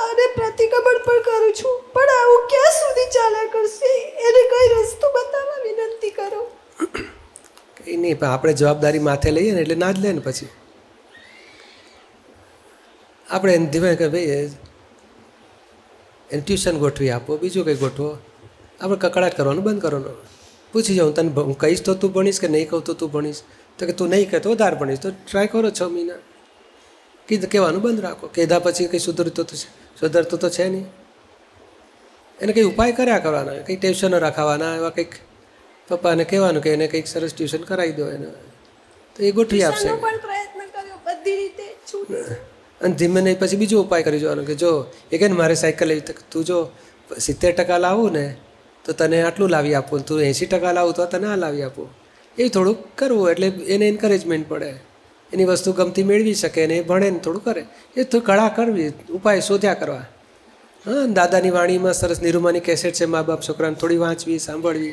[0.01, 1.75] અને પ્રતિક્રમણ પણ કરું છું.
[1.95, 3.93] પણ આવું ક્યાં સુધી ચાલ્યા કરશે?
[4.27, 6.43] એને કઈ રસ્તો બતાવવા વિનંતી કરો.
[7.77, 10.51] કંઈ નહીં, પણ આપણે જવાબદારી માથે લઈએ ને એટલે ના જ લે ને પછી.
[13.27, 14.37] આપણે એને ધીમે કે ભાઈ
[16.31, 18.09] એને ટ્યુશન ગોઠવી આપો, બીજું કંઈ ગોઠવો.
[18.83, 20.17] આપણે કકડાટ કરવાનું, બંધ કરવાનું.
[20.75, 23.43] પૂછી જાઉં તને હું કહીશ તો તું ભણીશ કે નહીં કહું તો તું ભણીશ?
[23.79, 25.01] તો કે તું નહીં કહે તો વધારે ભણીશ.
[25.01, 26.21] તો ટ્રાય કરો છ મહિના.
[27.29, 28.27] કીધું કહેવાનું બંધ રાખો.
[28.29, 29.69] કીધા પછી કંઈ સુધરતું તો છે?
[30.01, 30.87] સુધરતું તો છે નહીં.
[32.41, 33.63] એને કંઈ ઉપાય કર્યા કરવાના?
[33.67, 35.15] કંઈ ટ્યુશનો રખાવાના એવા કંઈક?
[35.89, 38.27] પપ્પાને કહેવાનું કે એને કંઈક સરસ ટ્યુશન કરાવી દો એને.
[39.17, 39.89] તો એ ગોઠવી આપશે.
[42.81, 44.73] અને ધીમે નહીં પછી બીજો ઉપાય કરી જોવાનો કે જો
[45.13, 46.17] એ કે ને મારે સાયકલ લેવી.
[46.31, 46.59] તું જો
[47.19, 48.25] સિત્તેર ટકા લાવું ને
[48.85, 51.89] તો તને આટલું લાવી આપું તું એંસી ટકા લાવું તો તને આ લાવી આપું.
[52.39, 54.75] એ થોડુંક કરવું એટલે એને એન્કરેજમેન્ટ પડે.
[55.33, 57.65] એની વસ્તુ ગમતી મેળવી શકે ને એ ભણે ને થોડું કરે.
[57.97, 59.97] એ તો કળા કરવી, ઉપાય શોધ્યા કરવા.
[60.87, 64.91] હા દાદાની વાણીમાં સરસ નિરૂમાની કેસેટ છે, મા બાપ છોકરાને થોડી વાંચવી, સાંભળવી.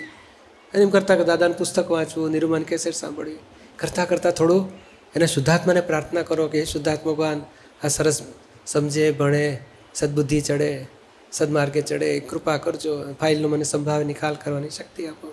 [0.74, 3.38] અને એમ કરતાં કે દાદાનું પુસ્તક વાંચવું, નિરૂમાની કેસેટ સાંભળવી.
[3.78, 4.72] કરતાં કરતાં થોડું
[5.16, 7.42] એને શુદ્ધાત્માને પ્રાર્થના કરો કે હે શુદ્ધાત્મા ભગવાન,
[7.84, 8.22] આ સરસ
[8.68, 9.58] સમજે, ભણે,
[9.96, 10.88] સદબુદ્ધિ ચડે.
[11.32, 15.28] સદમાર્ગે ચડે કૃપા કરજો ફાઇલનો મને સંભાવે નિકાલ કરવાની શક્તિ આપો.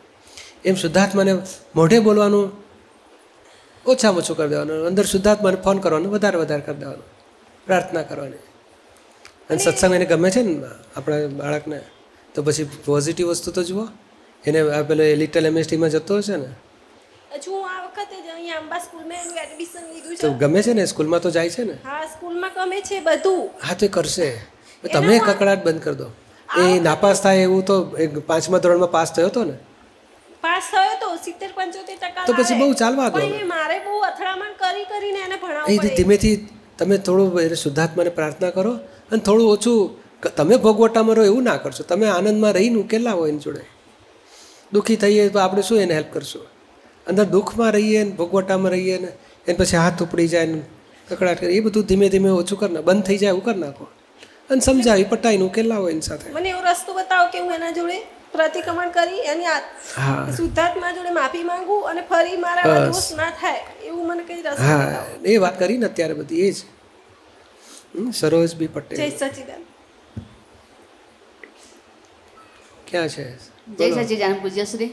[0.65, 1.33] એમ શુદ્ધાત્માને
[1.77, 2.47] મોઢે બોલવાનું
[3.87, 7.07] ઓછામાં ઓછું કરી દેવાનું અંદર શુદ્ધાત્માને ફોન કરવાનું વધારે વધારે કરી દેવાનું
[7.67, 8.45] પ્રાર્થના કરવાની.
[9.51, 10.55] અને સત્સંગ એને ગમે છે ને
[10.97, 11.81] આપણા બાળકને
[12.35, 13.85] તો પછી પોઝિટિવ વસ્તુ તો જુઓ.
[14.47, 16.51] એને પેલો લિટલ એમએસટીમાં જતો હશે ને.
[20.21, 21.77] તો ગમે છે ને સ્કૂલમાં તો જાય છે ને.
[21.85, 23.43] હા સ્કૂલમાં ગમે છે બધું.
[23.63, 24.29] હા તો કરશે.
[24.85, 26.09] તમે કકડાટ બંધ કરી દો.
[26.62, 27.75] એ નાપાસ થાય એવું તો
[28.27, 29.57] પાંચમા ધોરણમાં પાસ થયો હતો ને?
[30.45, 33.19] પાસ થયો તો સિત્તેર પંચોતેર ટકા તો પછી બહુ ચાલવા દો.
[33.19, 35.37] એ મારે બહુ અથડામણ કરી કરીને એને
[35.73, 36.37] એ ધીમેથી
[36.79, 38.73] તમે થોડું એને શુદ્ધાત્માને પ્રાર્થના કરો
[39.11, 39.81] અને થોડું ઓછું
[40.38, 41.83] તમે ભોગવટામાં રહો એવું ના કરશો.
[41.91, 43.62] તમે આનંદમાં રહીને ઉકેલાવો એની જોડે.
[44.73, 46.47] દુઃખી થઈએ તો આપણે શું એને હેલ્પ કરશું?
[47.07, 49.11] અંદર દુઃખમાં રહીએ ને ભોગવટામાં રહીએ ને
[49.47, 50.61] એને પછી હાથ ઉપડી જાય ને
[51.09, 51.57] કકડાટ કરીએ.
[51.59, 53.87] એ બધું ધીમે ધીમે ઓછું કરી બંધ થઈ જાય એવું કરી નાખો.
[54.51, 56.31] અને સમજાવી પટાઈનું કે લાવો એની સાથે.
[56.33, 57.99] મને એવો રસ્તો બતાવો કે હું એના જોડે
[58.33, 59.49] પ્રતિક્રમણ કરી એની
[60.37, 65.05] શુદ્ધાત્મા જોડે માફી માંગુ અને ફરી મારા દોષ ના થાય એવું મને કઈ રસ્તો હા
[65.25, 66.59] એ વાત કરીને અત્યારે બધી એ જ.
[68.15, 69.63] સરોજ બી જય સચિદાન.
[72.87, 73.25] ક્યાં છે?
[73.79, 74.91] જય સચિદાન પૂજ્યશ્રી.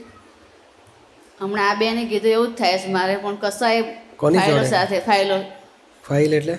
[1.40, 3.82] હમણાં આ બેને કીધું એવું જ થાય છે મારે પણ કસાય
[4.18, 4.40] કોની
[4.70, 5.38] સાથે ફાઇલો.
[6.04, 6.56] ફાઇલ એટલે?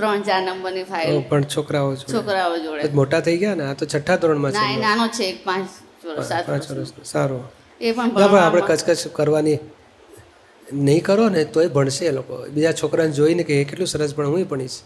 [0.00, 2.88] ત્રણ ચાર નંબરની ફાઇલ પણ છોકરાઓ છોકરાઓ જોડે.
[2.94, 3.64] મોટા થઈ ગયા ને?
[3.70, 5.68] આ તો છઠ્ઠા ધોરણમાં ના છે નાનો છે એક પાંચ
[6.06, 7.42] વર્ષ પાંચ સારું.
[7.80, 9.58] એ પણ પણ આપણે કચકચ કરવાની
[10.72, 12.34] નહીં કરો ને તોય ભણશે એ લોકો.
[12.54, 14.78] બીજા છોકરાને જોઈને કે એ કેટલું સરસ પણ હું ભણીશ.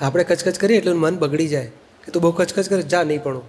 [0.00, 1.66] આપણે કચકચ કરીએ એટલે મન બગડી જાય
[2.04, 3.44] કે તું બહુ કચકચ કરે જા નહીં ભણું.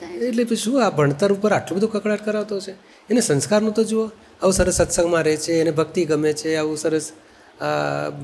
[0.00, 0.16] થાય.
[0.28, 2.72] એટલે પછી શું આ ભણતર ઉપર આટલું બધું કકડાટ કરાવતો છે?
[3.10, 4.06] એને સંસ્કારનું તો જુઓ.
[4.42, 7.12] આવું સરસ સત્સંગમાં રહે છે એને ભક્તિ ગમે છે આવું સરસ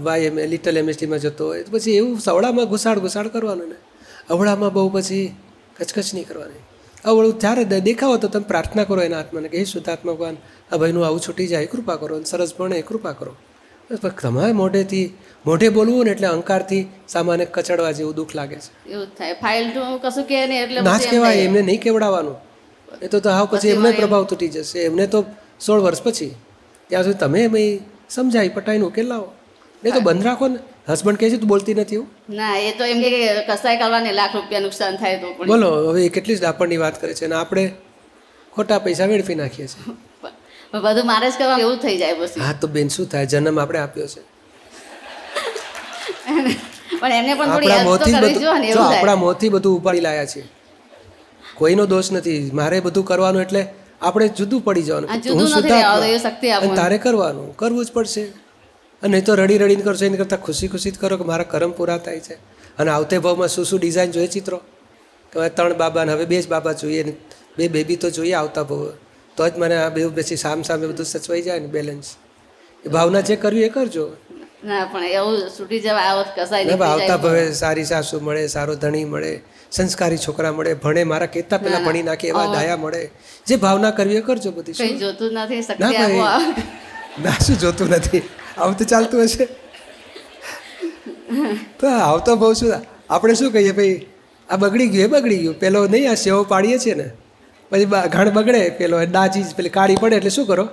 [0.07, 3.79] વાય એમ લિટલ એમએસટીમાં જતો હોય તો પછી એવું સવડામાં ઘુસાડ ઘુસાડ કરવાનું ને.
[4.35, 5.27] અવળામાં બહુ પછી
[5.79, 6.63] કચકચ નહીં કરવાની.
[7.05, 10.37] અવળું ત્યારે દેખાવો તો તમે પ્રાર્થના કરો એના આત્માને કે હે શુદ્ધાત્મા ભગવાન
[10.73, 13.35] આ ભાઈનું આવું છૂટી જાય કૃપા કરો અને સરસ ભણે કૃપા કરો.
[14.23, 15.05] તમારે મોઢેથી
[15.47, 16.81] મોઢે બોલવું ને એટલે અહંકારથી
[17.13, 18.71] સામાન્ય કચડવા જેવું દુઃખ લાગે છે.
[18.95, 19.35] એવું થાય.
[19.43, 19.71] ફાઇલ
[20.05, 22.37] કશું કહે નહીં એટલે ના જ કહેવાય એમને નહીં કેવડાવવાનું.
[23.05, 24.79] એ તો તો હાવ પછી એમને પ્રભાવ તૂટી જશે.
[24.89, 25.21] એમને તો
[25.67, 26.33] સોળ વર્ષ પછી.
[26.91, 27.57] ત્યાં સુધી તમે એમ
[28.11, 29.29] સમજાવી પટાઈને ઉકેલ લાવો
[29.83, 30.59] નહીં તો બંધ રાખો ને.
[30.89, 33.09] હસબન્ડ કહે છે તું બોલતી નથી એવું ના એ તો એમ કે
[33.49, 37.25] કસાય કરવાને લાખ રૂપિયા નુકસાન થાય તો બોલો હવે કેટલી જ આપણની વાત કરે છે
[37.29, 37.65] અને આપણે
[38.53, 39.95] ખોટા પૈસા વેડફી નાખીએ છીએ.
[40.75, 42.41] બધું મારે જ કરવા એવું થઈ જાય પછી.
[42.43, 43.27] હા તો બેન શું થાય?
[43.27, 44.21] જન્મ આપણે આપ્યો છે.
[47.01, 50.05] પણ એમને પણ થોડી હેલ્પ તો કરવી જોઈએ ને જો એવું આપણા મોંથી બધું ઉપાડી
[50.07, 50.43] લાયા છે
[51.59, 52.41] કોઈનો દોષ નથી.
[52.53, 53.63] મારે બધું કરવાનું એટલે
[54.03, 55.11] આપણે જુદું પડી જવાનું.
[55.11, 56.77] હું શુદ્ધાત્મા.
[56.77, 58.25] તારે કરવાનું કરવું જ પડશે.
[59.03, 61.99] અને તો રડી રડીને કરશો એની કરતાં ખુશી ખુશી જ કરો કે મારા કરમ પૂરા
[61.99, 62.35] થાય છે.
[62.79, 64.57] અને આવતે ભાવમાં શું શું ડિઝાઇન જોઈએ ચિત્રો?
[65.33, 67.13] કે હવે ત્રણ બાબા ને હવે બે જ બાબા જોઈએ ને
[67.59, 68.93] બે બેબી તો જોઈએ આવતા ભાવ.
[69.37, 72.17] તો જ મને આ બે પછી સામ સામે બધું સચવાઈ જાય ને બેલેન્સ
[72.87, 74.17] એ ભાવના જે કરવી એ કરજો.
[74.65, 79.05] ના પણ એવું છૂટી જવા આવત કસાય આવતા જાય ભવે સારી સાસુ મળે સારો ધણી
[79.05, 79.41] મળે.
[79.73, 81.81] સંસ્કારી છોકરા મળે ભણે મારા કેતા ના.
[81.87, 83.11] ભણી નાખે એવા ડાયા મળે.
[83.47, 84.99] જે ભાવના કરવી એ કરજો બધી શું?
[84.99, 86.21] જોતું નથી ના ભાઈ.
[87.25, 88.23] ના શું જોતું નથી?
[88.59, 89.49] આવું તો ચાલતું હશે.
[91.81, 92.75] તો આવતો બહુ શું?
[93.11, 94.07] આપણે શું કહીએ ભાઈ?
[94.51, 95.57] આ બગડી ગયું એ બગડી ગયું.
[95.63, 97.09] પેલો નહીં આ સેવો પાડીએ છીએ ને.
[97.71, 100.69] પછી ઘાણ બગડે પેલો દાજી પેલી કાળી પડે એટલે શું કરો?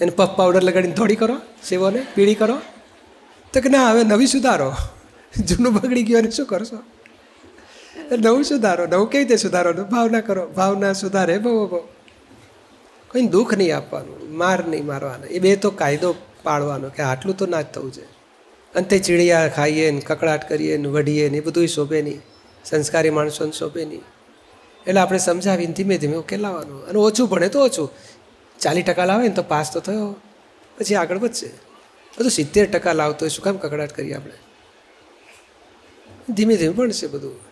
[0.00, 1.36] એને પફ પાવડર લગાડીને થોડી કરો
[1.68, 2.56] સેવોને પીળી કરો.
[3.52, 4.70] તો કે ના હવે નવી સુધારો.
[5.46, 6.78] જૂનું બગડી ગયું અને શું કરશો?
[8.16, 11.78] નવું સુધારો, નવું કેવી રીતે સુધારો ભાવના કરો, ભાવના સુધારે, બહુ બહુ.
[13.10, 15.24] કોઈ દુઃખ નહીં આપવાનું, માર નહીં મારવાનો.
[15.24, 18.20] એ બે તો કાયદો પાડવાનો કે આટલું તો ના જ થવું છે
[18.74, 22.20] અંતે ચીડિયા ખાઈએ ને કકડાટ કરીએ ને વઢીએ ને એ બધું શોભે નહીં.
[22.64, 24.02] સંસ્કારી માણસોને શોભે નહીં.
[24.86, 27.90] એટલે આપણે સમજાવીને ધીમે ધીમે ઉકેલાવાનું અને ઓછું ભણે તો ઓછું.
[28.60, 30.16] ચાલીસ ટકા લાવે ને તો પાસ તો થયો.
[30.78, 31.46] પછી આગળ વધશે.
[32.18, 34.32] બધું સિત્તેર ટકા લાવતો હોય, શું કામ કકડાટ કરીએ આપણે?
[36.30, 37.49] ધીમે ધીમે ભણશે બધું.